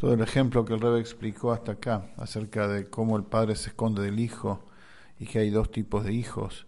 todo 0.00 0.14
el 0.14 0.22
ejemplo 0.22 0.64
que 0.64 0.72
el 0.72 0.80
Rebbe 0.80 0.98
explicó 0.98 1.52
hasta 1.52 1.72
acá 1.72 2.06
acerca 2.16 2.66
de 2.66 2.88
cómo 2.88 3.18
el 3.18 3.22
padre 3.22 3.54
se 3.54 3.68
esconde 3.68 4.00
del 4.00 4.18
hijo 4.18 4.64
y 5.18 5.26
que 5.26 5.40
hay 5.40 5.50
dos 5.50 5.70
tipos 5.70 6.06
de 6.06 6.14
hijos 6.14 6.66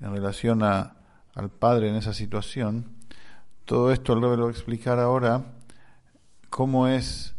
en 0.00 0.12
relación 0.12 0.62
a, 0.62 0.96
al 1.34 1.48
padre 1.48 1.88
en 1.88 1.94
esa 1.94 2.12
situación, 2.12 2.94
todo 3.64 3.90
esto 3.90 4.12
el 4.12 4.20
Rebbe 4.20 4.36
lo 4.36 4.42
va 4.42 4.48
a 4.50 4.52
explicar 4.52 4.98
ahora 4.98 5.46
cómo 6.50 6.88
es, 6.88 7.34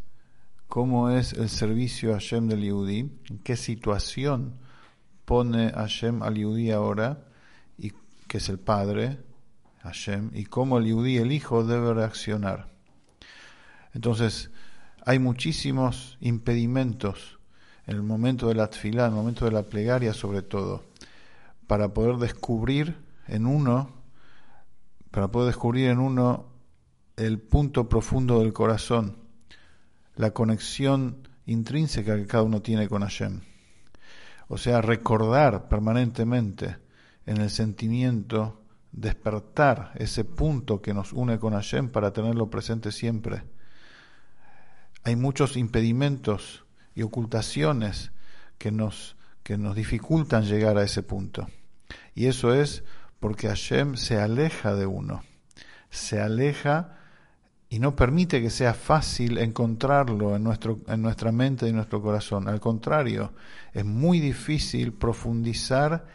cómo 0.68 1.12
es 1.12 1.34
el 1.34 1.50
servicio 1.50 2.10
a 2.10 2.14
Hashem 2.14 2.48
del 2.48 2.62
Yehudi, 2.62 3.00
en 3.30 3.38
qué 3.44 3.56
situación 3.56 4.56
pone 5.26 5.70
Hashem 5.74 6.24
al 6.24 6.34
Yehudi 6.34 6.72
ahora, 6.72 7.28
y 7.78 7.92
que 8.28 8.38
es 8.38 8.50
el 8.50 8.58
padre, 8.58 9.20
Hashem, 9.84 10.32
y 10.34 10.46
cómo 10.46 10.80
el 10.80 10.86
Yehudi, 10.86 11.18
el 11.18 11.32
hijo, 11.32 11.64
debe 11.64 11.94
reaccionar. 11.94 12.74
Entonces, 13.94 14.50
hay 15.06 15.20
muchísimos 15.20 16.18
impedimentos 16.22 17.40
en 17.86 17.96
el 17.96 18.04
momento 18.04 18.48
de 18.48 18.56
la 18.56 18.70
en 18.82 19.00
el 19.00 19.12
momento 19.12 19.46
de 19.46 19.52
la 19.52 19.64
plegaria 19.64 20.14
sobre 20.14 20.42
todo, 20.42 20.84
para 21.68 21.94
poder 21.94 22.18
descubrir 22.18 22.96
en 23.28 23.46
uno, 23.46 23.90
para 25.12 25.28
poder 25.28 25.48
descubrir 25.48 25.90
en 25.90 26.00
uno 26.00 26.46
el 27.18 27.40
punto 27.40 27.90
profundo 27.90 28.40
del 28.40 28.54
corazón, 28.54 29.18
la 30.16 30.32
conexión 30.32 31.28
intrínseca 31.46 32.16
que 32.16 32.26
cada 32.26 32.44
uno 32.44 32.62
tiene 32.62 32.88
con 32.88 33.02
Hashem. 33.02 33.42
O 34.48 34.58
sea, 34.58 34.82
recordar 34.82 35.68
permanentemente 35.68 36.78
en 37.26 37.38
el 37.38 37.50
sentimiento, 37.50 38.62
despertar 38.92 39.92
ese 39.96 40.24
punto 40.24 40.82
que 40.82 40.94
nos 40.94 41.12
une 41.12 41.40
con 41.40 41.54
Hashem 41.54 41.90
para 41.90 42.14
tenerlo 42.14 42.50
presente 42.50 42.92
siempre 42.92 43.44
hay 45.04 45.16
muchos 45.16 45.58
impedimentos 45.58 46.64
y 46.96 47.02
ocultaciones 47.02 48.12
que 48.58 48.72
nos, 48.72 49.18
que 49.44 49.58
nos 49.58 49.76
dificultan 49.76 50.46
llegar 50.46 50.78
a 50.78 50.84
ese 50.84 51.04
punto. 51.04 51.48
Y 52.16 52.28
eso 52.28 52.54
es 52.54 52.84
porque 53.20 53.48
Hashem 53.48 53.96
se 53.96 54.20
aleja 54.20 54.76
de 54.76 54.86
uno, 54.86 55.24
se 55.90 56.22
aleja 56.22 56.98
y 57.70 57.80
no 57.80 57.96
permite 57.96 58.42
que 58.42 58.50
sea 58.50 58.74
fácil 58.74 59.38
encontrarlo 59.40 60.36
en, 60.36 60.44
nuestro, 60.44 60.80
en 60.88 61.02
nuestra 61.02 61.32
mente 61.32 61.68
y 61.68 61.74
nuestro 61.74 62.02
corazón. 62.02 62.48
Al 62.48 62.60
contrario, 62.60 63.34
es 63.74 63.84
muy 63.84 64.20
difícil 64.20 64.94
profundizar 64.94 66.06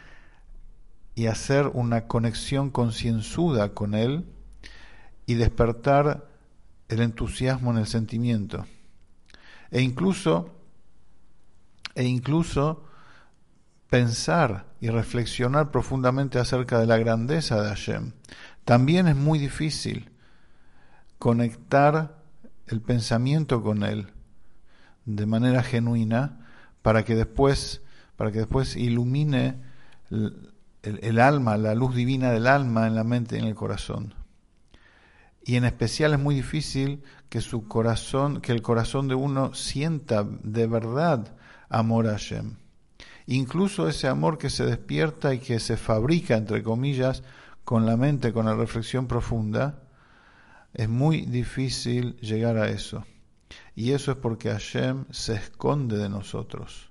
y 1.15 1.27
hacer 1.27 1.67
una 1.73 2.07
conexión 2.07 2.69
concienzuda 2.71 3.73
con 3.73 3.93
Él 3.93 4.25
y 5.25 5.35
despertar 5.35 6.27
el 6.87 7.01
entusiasmo 7.01 7.71
en 7.71 7.77
el 7.77 7.87
sentimiento 7.87 8.65
e 9.71 9.81
incluso, 9.81 10.49
e 11.95 12.03
incluso 12.05 12.83
pensar 13.89 14.65
y 14.81 14.89
reflexionar 14.89 15.71
profundamente 15.71 16.39
acerca 16.39 16.79
de 16.79 16.85
la 16.85 16.97
grandeza 16.97 17.61
de 17.61 17.69
Hashem. 17.69 18.11
También 18.65 19.07
es 19.07 19.15
muy 19.15 19.39
difícil 19.39 20.11
conectar 21.17 22.19
el 22.67 22.81
pensamiento 22.81 23.63
con 23.63 23.83
él 23.83 24.11
de 25.05 25.25
manera 25.25 25.63
genuina 25.63 26.47
para 26.81 27.03
que 27.03 27.15
después, 27.15 27.81
para 28.15 28.31
que 28.31 28.39
después 28.39 28.75
ilumine 28.75 29.61
el, 30.11 30.53
el 30.83 31.19
alma, 31.19 31.57
la 31.57 31.73
luz 31.73 31.95
divina 31.95 32.31
del 32.31 32.47
alma 32.47 32.87
en 32.87 32.95
la 32.95 33.03
mente 33.03 33.35
y 33.35 33.39
en 33.39 33.45
el 33.45 33.55
corazón 33.55 34.13
y 35.43 35.55
en 35.55 35.65
especial 35.65 36.13
es 36.13 36.19
muy 36.19 36.35
difícil 36.35 37.03
que 37.29 37.41
su 37.41 37.67
corazón, 37.67 38.41
que 38.41 38.51
el 38.51 38.61
corazón 38.61 39.07
de 39.07 39.15
uno 39.15 39.53
sienta 39.53 40.23
de 40.23 40.67
verdad 40.67 41.35
amor 41.69 42.07
a 42.07 42.11
Hashem. 42.11 42.55
Incluso 43.27 43.87
ese 43.87 44.07
amor 44.07 44.37
que 44.37 44.49
se 44.49 44.65
despierta 44.65 45.33
y 45.33 45.39
que 45.39 45.59
se 45.59 45.77
fabrica, 45.77 46.35
entre 46.35 46.63
comillas, 46.63 47.23
con 47.63 47.85
la 47.85 47.95
mente, 47.95 48.33
con 48.33 48.47
la 48.47 48.55
reflexión 48.55 49.07
profunda, 49.07 49.83
es 50.73 50.89
muy 50.89 51.21
difícil 51.21 52.15
llegar 52.17 52.57
a 52.57 52.69
eso. 52.69 53.05
Y 53.75 53.91
eso 53.91 54.11
es 54.11 54.17
porque 54.17 54.49
Hashem 54.49 55.05
se 55.11 55.35
esconde 55.35 55.97
de 55.97 56.09
nosotros, 56.09 56.89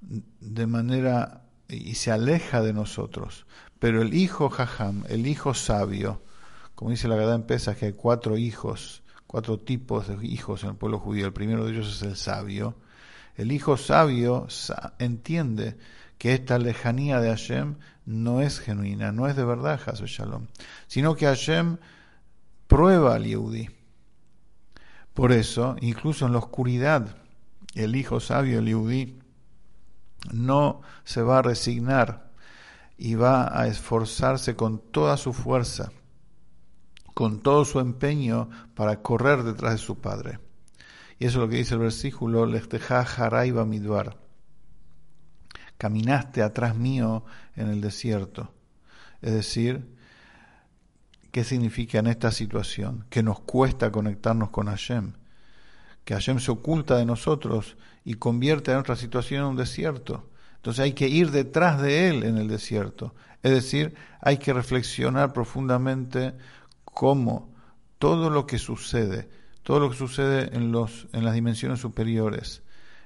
de 0.00 0.66
manera, 0.66 1.44
y 1.68 1.94
se 1.94 2.10
aleja 2.10 2.62
de 2.62 2.72
nosotros. 2.72 3.46
Pero 3.78 4.02
el 4.02 4.14
hijo 4.14 4.50
Jajam, 4.50 5.04
el 5.08 5.26
hijo 5.26 5.54
sabio, 5.54 6.22
como 6.80 6.92
dice 6.92 7.08
la 7.08 7.16
Gadá 7.16 7.34
en 7.34 7.44
que 7.44 7.84
hay 7.84 7.92
cuatro 7.92 8.38
hijos, 8.38 9.02
cuatro 9.26 9.58
tipos 9.58 10.08
de 10.08 10.26
hijos 10.26 10.64
en 10.64 10.70
el 10.70 10.76
pueblo 10.76 10.98
judío. 10.98 11.26
El 11.26 11.32
primero 11.34 11.66
de 11.66 11.72
ellos 11.72 11.94
es 11.94 12.00
el 12.00 12.16
sabio. 12.16 12.74
El 13.36 13.52
hijo 13.52 13.76
sabio 13.76 14.46
entiende 14.98 15.76
que 16.16 16.32
esta 16.32 16.58
lejanía 16.58 17.20
de 17.20 17.28
Hashem 17.28 17.74
no 18.06 18.40
es 18.40 18.60
genuina, 18.60 19.12
no 19.12 19.28
es 19.28 19.36
de 19.36 19.44
verdad 19.44 19.78
Hashem 19.78 20.06
Shalom, 20.06 20.46
sino 20.86 21.16
que 21.16 21.26
Hashem 21.26 21.76
prueba 22.66 23.16
al 23.16 23.26
Yehudi. 23.26 23.68
Por 25.12 25.32
eso, 25.32 25.76
incluso 25.82 26.24
en 26.24 26.32
la 26.32 26.38
oscuridad, 26.38 27.14
el 27.74 27.94
hijo 27.94 28.20
sabio, 28.20 28.58
el 28.58 28.64
Yehudi, 28.64 29.18
no 30.32 30.80
se 31.04 31.20
va 31.20 31.40
a 31.40 31.42
resignar 31.42 32.30
y 32.96 33.16
va 33.16 33.60
a 33.60 33.66
esforzarse 33.66 34.56
con 34.56 34.78
toda 34.78 35.18
su 35.18 35.34
fuerza 35.34 35.92
con 37.20 37.40
todo 37.40 37.66
su 37.66 37.80
empeño 37.80 38.48
para 38.74 39.02
correr 39.02 39.42
detrás 39.42 39.72
de 39.72 39.78
su 39.78 39.98
padre. 40.00 40.38
Y 41.18 41.26
eso 41.26 41.36
es 41.36 41.44
lo 41.44 41.50
que 41.50 41.58
dice 41.58 41.74
el 41.74 41.80
versículo, 41.80 42.48
Haraiba 42.80 43.66
Midbar. 43.66 44.16
Caminaste 45.76 46.40
atrás 46.40 46.74
mío 46.74 47.26
en 47.56 47.68
el 47.68 47.82
desierto. 47.82 48.54
Es 49.20 49.34
decir, 49.34 49.98
¿qué 51.30 51.44
significa 51.44 51.98
en 51.98 52.06
esta 52.06 52.30
situación? 52.30 53.04
Que 53.10 53.22
nos 53.22 53.40
cuesta 53.40 53.92
conectarnos 53.92 54.48
con 54.48 54.68
Hashem. 54.68 55.12
Que 56.06 56.14
Hashem 56.14 56.38
se 56.38 56.52
oculta 56.52 56.96
de 56.96 57.04
nosotros 57.04 57.76
y 58.02 58.14
convierte 58.14 58.70
a 58.70 58.76
nuestra 58.76 58.96
situación 58.96 59.42
en 59.42 59.48
un 59.48 59.56
desierto. 59.56 60.30
Entonces 60.56 60.82
hay 60.84 60.94
que 60.94 61.08
ir 61.08 61.32
detrás 61.32 61.82
de 61.82 62.08
Él 62.08 62.22
en 62.22 62.38
el 62.38 62.48
desierto. 62.48 63.14
Es 63.42 63.52
decir, 63.52 63.94
hay 64.22 64.38
que 64.38 64.54
reflexionar 64.54 65.34
profundamente 65.34 66.32
cómo 66.92 67.52
todo 67.98 68.30
lo 68.30 68.46
que 68.46 68.58
sucede, 68.58 69.28
todo 69.62 69.80
lo 69.80 69.90
que 69.90 69.96
sucede 69.96 70.56
en, 70.56 70.72
los, 70.72 71.08
en 71.12 71.24
las 71.24 71.34
dimensiones 71.34 71.80
superiores, 71.80 72.62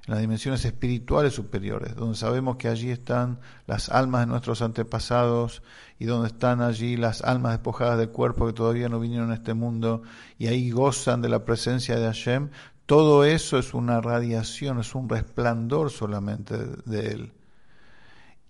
en 0.07 0.13
las 0.13 0.21
dimensiones 0.21 0.65
espirituales 0.65 1.35
superiores, 1.35 1.97
donde 1.97 2.17
sabemos 2.17 2.57
que 2.57 2.69
allí 2.69 2.91
están 2.91 3.41
las 3.67 3.89
almas 3.89 4.23
de 4.23 4.27
nuestros 4.27 4.63
antepasados 4.63 5.63
y 5.99 6.05
donde 6.05 6.29
están 6.29 6.61
allí 6.61 6.97
las 6.97 7.23
almas 7.23 7.53
despojadas 7.53 7.99
del 7.99 8.11
cuerpo 8.11 8.47
que 8.47 8.53
todavía 8.53 8.89
no 8.89 9.01
vinieron 9.01 9.31
a 9.31 9.35
este 9.35 9.55
mundo 9.55 10.03
y 10.39 10.47
ahí 10.47 10.71
gozan 10.71 11.23
de 11.23 11.29
la 11.29 11.45
presencia 11.45 11.97
de 11.97 12.07
Hashem, 12.07 12.51
todo 12.87 13.25
eso 13.25 13.59
es 13.59 13.73
una 13.73 14.01
radiación, 14.01 14.79
es 14.79 14.95
un 14.95 15.09
resplandor 15.09 15.91
solamente 15.91 16.57
de 16.85 17.07
Él. 17.09 17.33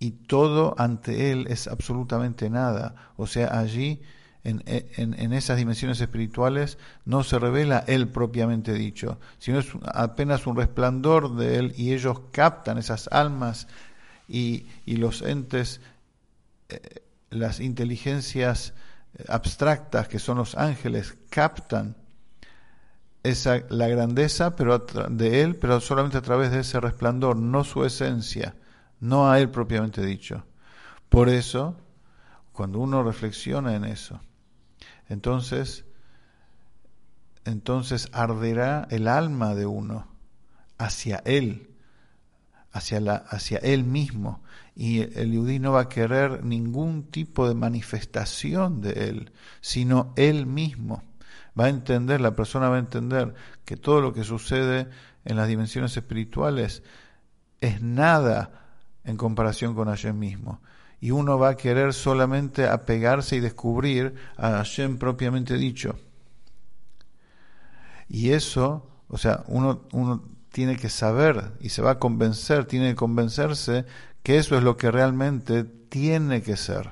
Y 0.01 0.11
todo 0.11 0.75
ante 0.77 1.31
Él 1.31 1.47
es 1.49 1.69
absolutamente 1.69 2.51
nada. 2.51 3.13
O 3.17 3.29
sea, 3.29 3.59
allí 3.59 4.03
en, 4.45 5.33
esas 5.33 5.57
dimensiones 5.57 6.01
espirituales 6.01 6.79
no 7.07 7.25
se 7.25 7.39
revela 7.39 7.83
Él 7.87 8.09
propiamente 8.09 8.75
dicho, 8.75 9.19
sino 9.39 9.59
es 9.59 9.69
apenas 9.87 10.47
un 10.47 10.57
resplandor 10.57 11.37
de 11.37 11.57
Él 11.57 11.75
y 11.77 11.95
ellos 11.95 12.21
captan 12.31 12.77
esas 12.77 13.09
almas 13.09 13.67
y, 14.29 14.67
los 14.87 15.23
entes, 15.23 15.81
eh, 16.69 17.03
las 17.31 17.61
inteligencias 17.61 18.75
abstractas 19.29 20.09
que 20.09 20.19
son 20.19 20.39
los 20.39 20.57
ángeles, 20.57 21.17
captan 21.31 21.97
esa, 23.23 23.63
la 23.71 23.89
grandeza 23.89 24.55
pero 24.57 24.79
de 24.79 25.41
Él, 25.41 25.57
pero 25.57 25.81
solamente 25.81 26.19
a 26.19 26.23
través 26.23 26.51
de 26.51 26.61
ese 26.61 26.81
resplandor, 26.81 27.37
no 27.37 27.65
su 27.65 27.85
esencia, 27.85 28.57
no 29.01 29.31
a 29.31 29.41
Él 29.41 29.49
propiamente 29.49 30.05
dicho. 30.05 30.45
Por 31.09 31.31
eso, 31.31 31.77
cuando 32.53 32.79
uno 32.79 33.03
reflexiona 33.03 33.75
en 33.75 33.85
eso, 33.85 34.21
entonces, 35.09 35.85
entonces 37.45 38.09
arderá 38.13 38.87
el 38.91 39.09
alma 39.09 39.55
de 39.55 39.67
uno 39.67 40.07
hacia 40.79 41.23
él, 41.25 41.71
hacia, 42.73 43.01
la, 43.01 43.17
hacia 43.17 43.59
él 43.59 43.85
mismo, 43.85 44.43
y 44.75 45.01
el 45.01 45.37
judío 45.37 45.61
no 45.61 45.73
va 45.73 45.83
a 45.83 45.89
querer 45.89 46.45
ningún 46.45 47.05
tipo 47.11 47.49
de 47.49 47.55
manifestación 47.55 48.81
de 48.81 49.09
él, 49.09 49.33
sino 49.61 50.13
él 50.17 50.47
mismo. 50.47 51.03
Va 51.59 51.67
a 51.67 51.69
entender, 51.69 52.21
la 52.21 52.35
persona 52.35 52.69
va 52.69 52.77
a 52.77 52.81
entender 52.81 53.35
que 53.65 53.77
todo 53.77 54.01
lo 54.01 54.13
que 54.13 54.25
sucede 54.25 54.89
en 55.25 55.37
las 55.37 55.47
dimensiones 55.47 55.97
espirituales 55.97 56.83
es 57.61 57.81
nada 57.81 58.65
en 59.05 59.17
comparación 59.17 59.75
con 59.75 59.87
Hashem 59.87 60.19
mismo 60.19 60.61
y 61.01 61.11
uno 61.11 61.39
va 61.39 61.51
a 61.51 61.57
querer 61.57 61.93
solamente 61.93 62.67
apegarse 62.67 63.37
y 63.37 63.41
descubrir 63.41 64.15
a 64.37 64.51
Hashem 64.51 64.99
propiamente 64.99 65.57
dicho. 65.57 65.97
Y 68.09 68.31
eso 68.31 68.91
o 69.09 69.19
sea, 69.19 69.45
uno, 69.47 69.83
uno 69.93 70.25
tiene 70.51 70.77
que 70.77 70.89
saber 70.89 71.53
y 71.61 71.69
se 71.69 71.83
va 71.83 71.93
a 71.93 71.99
convencer, 71.99 72.65
tiene 72.65 72.91
que 72.91 72.97
convencerse 72.97 73.85
que 74.23 74.39
eso 74.39 74.57
es 74.57 74.65
lo 74.65 74.77
que 74.77 74.91
realmente 74.91 75.63
tiene 75.63 76.43
que 76.43 76.57
ser. 76.57 76.91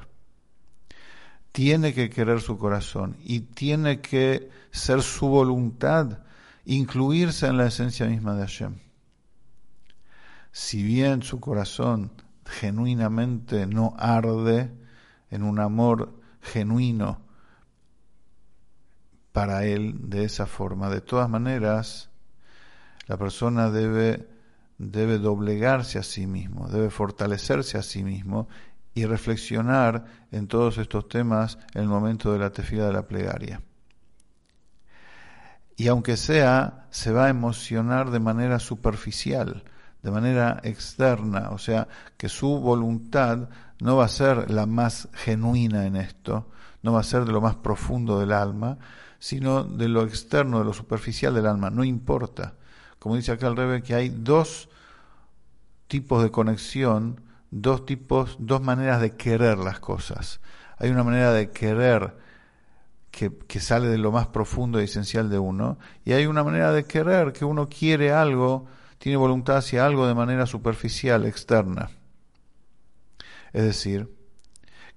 Tiene 1.50 1.93
que 1.94 2.10
querer 2.10 2.40
su 2.40 2.58
corazón 2.58 3.16
y 3.25 3.40
tiene 3.40 4.00
que 4.00 4.50
ser 4.70 5.02
su 5.02 5.26
voluntad 5.26 6.20
incluirse 6.64 7.46
en 7.48 7.56
la 7.56 7.66
esencia 7.66 8.06
misma 8.06 8.34
de 8.34 8.43
Hashem. 8.43 8.78
Si 10.52 10.82
bien 10.82 11.22
su 11.22 11.40
corazón 11.40 12.12
genuinamente 12.52 13.66
no 13.66 13.94
arde 13.99 14.70
en 15.31 15.43
un 15.43 15.58
amor 15.58 16.20
genuino 16.40 17.20
para 19.32 19.64
él 19.64 20.10
de 20.10 20.25
esa 20.25 20.46
forma, 20.46 20.90
de 20.90 21.00
todas 21.00 21.28
maneras, 21.28 22.10
la 23.06 23.16
persona 23.16 23.70
debe, 23.70 24.28
debe 24.78 25.19
doblegarse 25.19 25.99
a 25.99 26.02
sí 26.02 26.26
mismo, 26.26 26.69
debe 26.69 26.90
fortalecerse 26.90 27.78
a 27.78 27.82
sí 27.82 28.04
mismo 28.04 28.49
y 28.94 29.06
reflexionar 29.06 30.05
en 30.31 30.48
todos 30.48 30.76
estos 30.76 31.08
temas 31.08 31.58
en 31.75 31.82
el 31.82 31.88
momento 31.88 32.32
de 32.32 32.38
la 32.38 32.50
tefila 32.50 32.87
de 32.87 32.93
la 32.93 33.06
plegaria. 33.06 33.62
Y 35.76 35.88
aunque 35.88 36.19
sea, 36.19 36.87
se 36.90 37.10
va 37.10 37.26
a 37.26 37.31
emocionar 37.31 38.10
de 38.10 38.20
manera 38.20 38.58
superficial, 38.58 39.64
de 40.02 40.10
manera 40.10 40.60
externa, 40.64 41.50
o 41.50 41.58
sea, 41.58 41.88
que 42.16 42.28
su 42.28 42.58
voluntad 42.58 43.49
no 43.81 43.96
va 43.96 44.06
a 44.06 44.08
ser 44.08 44.50
la 44.50 44.66
más 44.66 45.08
genuina 45.12 45.87
en 45.87 45.96
esto, 45.96 46.49
no 46.82 46.93
va 46.93 47.00
a 47.00 47.04
ser 47.04 47.25
de 47.25 47.32
lo 47.32 47.40
más 47.40 47.54
profundo 47.56 48.19
del 48.19 48.32
alma, 48.32 48.78
sino 49.19 49.62
de 49.62 49.88
lo 49.88 50.02
externo, 50.02 50.58
de 50.58 50.64
lo 50.64 50.72
superficial 50.72 51.34
del 51.34 51.46
alma, 51.46 51.70
no 51.70 51.84
importa. 51.84 52.54
Como 52.99 53.14
dice 53.16 53.32
acá 53.32 53.46
el 53.46 53.56
Rebe, 53.56 53.82
que 53.82 53.94
hay 53.94 54.08
dos 54.08 54.69
tipos 55.87 56.22
de 56.22 56.32
conexión, 56.32 57.20
dos 57.52 57.87
tipos, 57.87 58.37
dos 58.40 58.60
maneras 58.60 59.00
de 59.00 59.16
querer 59.16 59.58
las 59.58 59.78
cosas. 59.78 60.40
Hay 60.78 60.90
una 60.90 61.05
manera 61.05 61.32
de 61.32 61.50
querer 61.50 62.16
que, 63.12 63.37
que, 63.46 63.60
sale 63.60 63.87
de 63.87 63.98
lo 63.98 64.10
más 64.10 64.26
profundo 64.28 64.81
y 64.81 64.84
esencial 64.84 65.31
de 65.31 65.38
uno, 65.38 65.78
y 66.05 66.12
hay 66.12 66.26
una 66.26 66.43
manera 66.43 66.72
de 66.72 66.84
querer 66.84 67.32
que 67.32 67.44
uno 67.44 67.69
quiere 67.69 68.10
algo 68.10 68.66
tiene 69.02 69.16
voluntad 69.16 69.56
hacia 69.56 69.84
algo 69.84 70.06
de 70.06 70.14
manera 70.14 70.46
superficial, 70.46 71.26
externa. 71.26 71.90
Es 73.52 73.64
decir, 73.64 74.16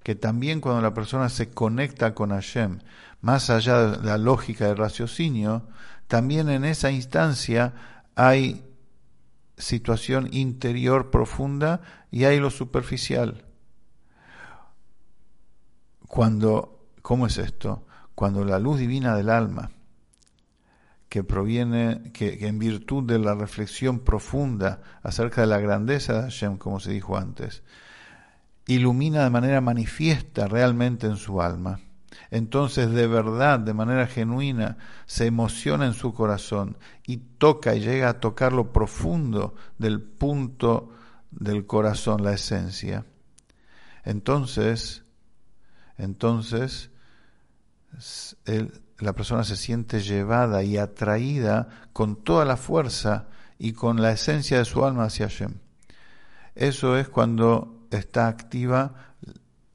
que 0.04 0.14
también 0.14 0.60
cuando 0.60 0.80
la 0.80 0.94
persona 0.94 1.28
se 1.28 1.50
conecta 1.50 2.14
con 2.14 2.30
Hashem, 2.30 2.78
más 3.20 3.50
allá 3.50 3.96
de 3.96 4.06
la 4.06 4.16
lógica 4.16 4.68
del 4.68 4.76
raciocinio, 4.76 5.66
también 6.06 6.48
en 6.50 6.64
esa 6.64 6.92
instancia 6.92 7.74
hay 8.14 8.64
situación 9.56 10.28
interior 10.30 11.10
profunda 11.10 11.80
y 12.12 12.26
hay 12.26 12.38
lo 12.38 12.50
superficial. 12.50 13.44
Cuando, 16.06 16.86
¿cómo 17.02 17.26
es 17.26 17.38
esto? 17.38 17.88
Cuando 18.14 18.44
la 18.44 18.60
luz 18.60 18.78
divina 18.78 19.16
del 19.16 19.30
alma 19.30 19.72
que 21.08 21.22
proviene, 21.22 22.10
que, 22.12 22.46
en 22.46 22.58
virtud 22.58 23.04
de 23.04 23.18
la 23.18 23.34
reflexión 23.34 24.00
profunda 24.00 24.80
acerca 25.02 25.40
de 25.40 25.46
la 25.46 25.58
grandeza 25.58 26.14
de 26.14 26.22
Hashem, 26.22 26.58
como 26.58 26.80
se 26.80 26.92
dijo 26.92 27.16
antes, 27.16 27.62
ilumina 28.66 29.24
de 29.24 29.30
manera 29.30 29.60
manifiesta 29.60 30.48
realmente 30.48 31.06
en 31.06 31.16
su 31.16 31.40
alma. 31.40 31.80
Entonces 32.30 32.90
de 32.90 33.06
verdad, 33.06 33.60
de 33.60 33.74
manera 33.74 34.06
genuina, 34.06 34.78
se 35.06 35.26
emociona 35.26 35.86
en 35.86 35.92
su 35.92 36.12
corazón 36.12 36.76
y 37.06 37.18
toca 37.18 37.74
y 37.74 37.80
llega 37.80 38.08
a 38.08 38.20
tocar 38.20 38.52
lo 38.52 38.72
profundo 38.72 39.54
del 39.78 40.02
punto 40.02 40.90
del 41.30 41.66
corazón, 41.66 42.24
la 42.24 42.32
esencia. 42.32 43.04
Entonces, 44.04 45.04
entonces, 45.98 46.90
él 48.44 48.82
la 48.98 49.12
persona 49.12 49.44
se 49.44 49.56
siente 49.56 50.00
llevada 50.00 50.62
y 50.62 50.78
atraída 50.78 51.68
con 51.92 52.16
toda 52.16 52.44
la 52.44 52.56
fuerza 52.56 53.28
y 53.58 53.72
con 53.72 54.00
la 54.00 54.12
esencia 54.12 54.58
de 54.58 54.64
su 54.64 54.84
alma 54.84 55.04
hacia 55.04 55.28
Hashem. 55.28 55.54
Eso 56.54 56.96
es 56.96 57.08
cuando 57.08 57.86
está 57.90 58.28
activa 58.28 58.94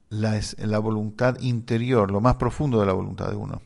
la, 0.08 0.40
la 0.58 0.78
voluntad 0.78 1.38
interior, 1.40 2.10
lo 2.10 2.20
más 2.20 2.36
profundo 2.36 2.80
de 2.80 2.86
la 2.86 2.92
voluntad 2.92 3.28
de 3.30 3.36
uno. 3.36 3.62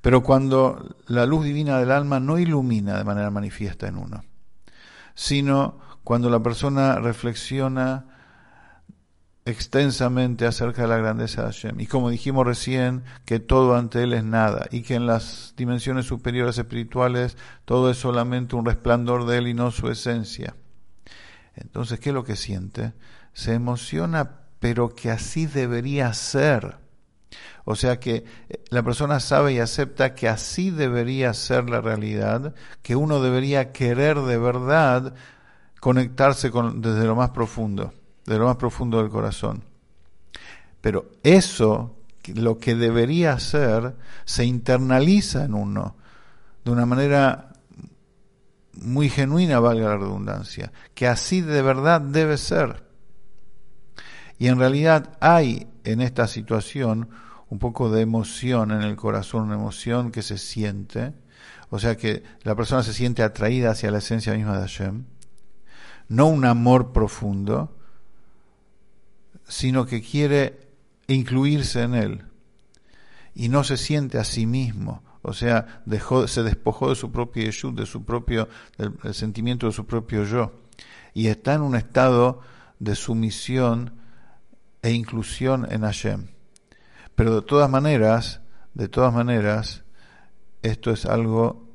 Pero 0.00 0.22
cuando 0.22 0.96
la 1.06 1.26
luz 1.26 1.44
divina 1.44 1.78
del 1.78 1.90
alma 1.92 2.18
no 2.20 2.38
ilumina 2.38 2.98
de 2.98 3.04
manera 3.04 3.30
manifiesta 3.30 3.86
en 3.86 3.96
uno, 3.96 4.24
sino 5.14 5.78
cuando 6.02 6.30
la 6.30 6.42
persona 6.42 6.96
reflexiona 6.96 8.11
extensamente 9.44 10.46
acerca 10.46 10.82
de 10.82 10.88
la 10.88 10.98
grandeza 10.98 11.42
de 11.42 11.46
Hashem. 11.48 11.80
Y 11.80 11.86
como 11.86 12.10
dijimos 12.10 12.46
recién, 12.46 13.02
que 13.24 13.40
todo 13.40 13.76
ante 13.76 14.04
Él 14.04 14.12
es 14.12 14.24
nada 14.24 14.66
y 14.70 14.82
que 14.82 14.94
en 14.94 15.06
las 15.06 15.54
dimensiones 15.56 16.06
superiores 16.06 16.58
espirituales 16.58 17.36
todo 17.64 17.90
es 17.90 17.98
solamente 17.98 18.54
un 18.56 18.64
resplandor 18.64 19.26
de 19.26 19.38
Él 19.38 19.48
y 19.48 19.54
no 19.54 19.70
su 19.70 19.88
esencia. 19.88 20.54
Entonces, 21.54 21.98
¿qué 22.00 22.10
es 22.10 22.14
lo 22.14 22.24
que 22.24 22.36
siente? 22.36 22.92
Se 23.32 23.54
emociona, 23.54 24.42
pero 24.60 24.94
que 24.94 25.10
así 25.10 25.46
debería 25.46 26.12
ser. 26.14 26.78
O 27.64 27.76
sea 27.76 27.98
que 28.00 28.24
eh, 28.48 28.64
la 28.70 28.82
persona 28.82 29.20
sabe 29.20 29.54
y 29.54 29.58
acepta 29.58 30.14
que 30.14 30.28
así 30.28 30.70
debería 30.70 31.34
ser 31.34 31.68
la 31.68 31.80
realidad, 31.80 32.54
que 32.82 32.96
uno 32.96 33.20
debería 33.20 33.72
querer 33.72 34.20
de 34.20 34.38
verdad 34.38 35.14
conectarse 35.80 36.50
con, 36.50 36.80
desde 36.80 37.04
lo 37.04 37.16
más 37.16 37.30
profundo 37.30 37.92
de 38.26 38.38
lo 38.38 38.46
más 38.46 38.56
profundo 38.56 38.98
del 38.98 39.10
corazón. 39.10 39.64
Pero 40.80 41.10
eso, 41.22 41.96
lo 42.34 42.58
que 42.58 42.74
debería 42.74 43.38
ser, 43.38 43.96
se 44.24 44.44
internaliza 44.44 45.44
en 45.44 45.54
uno 45.54 45.96
de 46.64 46.70
una 46.70 46.86
manera 46.86 47.52
muy 48.74 49.08
genuina, 49.08 49.60
valga 49.60 49.90
la 49.90 49.96
redundancia, 49.96 50.72
que 50.94 51.06
así 51.06 51.40
de 51.40 51.62
verdad 51.62 52.00
debe 52.00 52.36
ser. 52.36 52.84
Y 54.38 54.48
en 54.48 54.58
realidad 54.58 55.16
hay 55.20 55.68
en 55.84 56.00
esta 56.00 56.26
situación 56.26 57.08
un 57.48 57.58
poco 57.58 57.90
de 57.90 58.00
emoción 58.00 58.70
en 58.70 58.82
el 58.82 58.96
corazón, 58.96 59.42
una 59.42 59.54
emoción 59.54 60.10
que 60.10 60.22
se 60.22 60.38
siente, 60.38 61.12
o 61.70 61.78
sea 61.78 61.96
que 61.96 62.22
la 62.42 62.54
persona 62.54 62.82
se 62.82 62.92
siente 62.92 63.22
atraída 63.22 63.70
hacia 63.70 63.90
la 63.90 63.98
esencia 63.98 64.34
misma 64.34 64.54
de 64.54 64.62
Hashem, 64.62 65.04
no 66.08 66.26
un 66.28 66.44
amor 66.44 66.92
profundo, 66.92 67.76
sino 69.52 69.84
que 69.84 70.00
quiere 70.00 70.58
incluirse 71.08 71.82
en 71.82 71.94
él 71.94 72.24
y 73.34 73.50
no 73.50 73.64
se 73.64 73.76
siente 73.76 74.16
a 74.16 74.24
sí 74.24 74.46
mismo, 74.46 75.02
o 75.20 75.34
sea, 75.34 75.82
se 76.26 76.42
despojó 76.42 76.88
de 76.88 76.96
su 76.96 77.12
propio 77.12 77.44
yeshut, 77.44 77.76
de 77.76 77.84
su 77.84 78.02
propio, 78.02 78.48
del, 78.78 78.94
sentimiento 79.12 79.66
de 79.66 79.72
su 79.72 79.84
propio 79.84 80.24
yo, 80.24 80.52
y 81.12 81.26
está 81.26 81.52
en 81.52 81.60
un 81.60 81.76
estado 81.76 82.40
de 82.78 82.94
sumisión 82.94 83.92
e 84.80 84.92
inclusión 84.92 85.70
en 85.70 85.82
Hashem. 85.82 86.28
Pero 87.14 87.34
de 87.34 87.42
todas 87.42 87.68
maneras, 87.68 88.40
de 88.72 88.88
todas 88.88 89.12
maneras, 89.12 89.84
esto 90.62 90.90
es 90.90 91.04
algo 91.04 91.68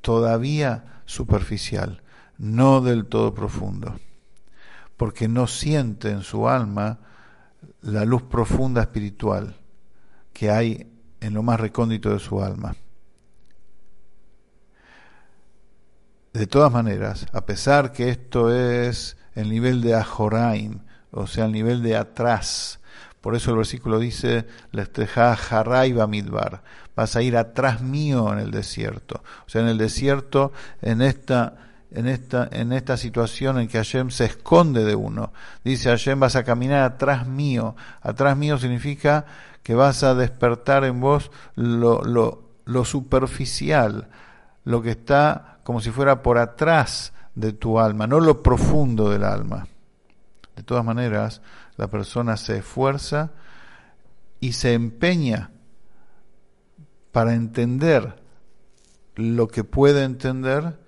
todavía 0.00 1.02
superficial, 1.06 2.02
no 2.38 2.80
del 2.80 3.06
todo 3.06 3.34
profundo, 3.34 4.00
porque 4.96 5.28
no 5.28 5.46
siente 5.46 6.10
en 6.10 6.22
su 6.22 6.48
alma 6.48 6.98
la 7.82 8.04
luz 8.04 8.22
profunda 8.22 8.82
espiritual 8.82 9.56
que 10.32 10.50
hay 10.50 10.90
en 11.20 11.34
lo 11.34 11.42
más 11.42 11.60
recóndito 11.60 12.10
de 12.10 12.18
su 12.18 12.42
alma. 12.42 12.74
De 16.32 16.46
todas 16.46 16.72
maneras, 16.72 17.26
a 17.32 17.44
pesar 17.44 17.92
que 17.92 18.08
esto 18.08 18.54
es 18.54 19.16
el 19.34 19.50
nivel 19.50 19.80
de 19.80 19.94
Ajoraim, 19.94 20.80
o 21.10 21.26
sea, 21.26 21.46
el 21.46 21.52
nivel 21.52 21.82
de 21.82 21.96
atrás, 21.96 22.80
por 23.20 23.34
eso 23.34 23.50
el 23.50 23.56
versículo 23.56 23.98
dice, 23.98 24.46
midbar, 26.06 26.62
vas 26.94 27.16
a 27.16 27.22
ir 27.22 27.36
atrás 27.36 27.82
mío 27.82 28.32
en 28.32 28.38
el 28.38 28.50
desierto. 28.50 29.22
O 29.46 29.50
sea, 29.50 29.62
en 29.62 29.68
el 29.68 29.78
desierto, 29.78 30.52
en 30.80 31.02
esta 31.02 31.69
en 31.90 32.06
esta, 32.06 32.48
en 32.52 32.72
esta 32.72 32.96
situación 32.96 33.58
en 33.58 33.68
que 33.68 33.78
Hashem 33.78 34.10
se 34.10 34.24
esconde 34.26 34.84
de 34.84 34.94
uno. 34.94 35.32
Dice 35.64 35.90
Hashem, 35.90 36.20
vas 36.20 36.36
a 36.36 36.44
caminar 36.44 36.82
atrás 36.82 37.26
mío. 37.26 37.74
Atrás 38.00 38.36
mío 38.36 38.58
significa 38.58 39.26
que 39.62 39.74
vas 39.74 40.02
a 40.02 40.14
despertar 40.14 40.84
en 40.84 41.00
vos 41.00 41.30
lo, 41.56 42.02
lo, 42.02 42.50
lo 42.64 42.84
superficial, 42.84 44.08
lo 44.64 44.82
que 44.82 44.90
está 44.90 45.58
como 45.64 45.80
si 45.80 45.90
fuera 45.90 46.22
por 46.22 46.38
atrás 46.38 47.12
de 47.34 47.52
tu 47.52 47.78
alma, 47.78 48.06
no 48.06 48.20
lo 48.20 48.42
profundo 48.42 49.10
del 49.10 49.24
alma. 49.24 49.66
De 50.56 50.62
todas 50.62 50.84
maneras, 50.84 51.42
la 51.76 51.88
persona 51.88 52.36
se 52.36 52.58
esfuerza 52.58 53.30
y 54.40 54.52
se 54.52 54.74
empeña 54.74 55.50
para 57.12 57.34
entender 57.34 58.16
lo 59.16 59.48
que 59.48 59.64
puede 59.64 60.04
entender 60.04 60.78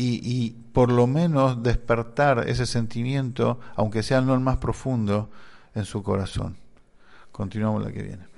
y, 0.00 0.20
y, 0.22 0.50
por 0.72 0.90
lo 0.90 1.06
menos 1.06 1.62
despertar 1.62 2.48
ese 2.48 2.64
sentimiento, 2.64 3.60
aunque 3.76 4.02
sea 4.02 4.20
no 4.20 4.34
el 4.34 4.40
más 4.40 4.56
profundo, 4.56 5.28
en 5.74 5.84
su 5.84 6.02
corazón. 6.02 6.56
Continuamos 7.32 7.84
la 7.84 7.92
que 7.92 8.02
viene. 8.02 8.29